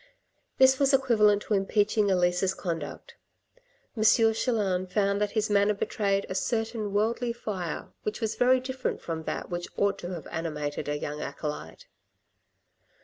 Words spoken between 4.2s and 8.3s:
Chelan found that his manner betrayed a certain worldly fire which